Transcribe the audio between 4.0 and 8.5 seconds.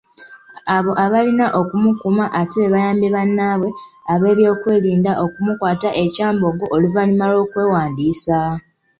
ab'ebyokerinda okumukwata e Kyambogo oluvannyuma lw'okwewandiisa.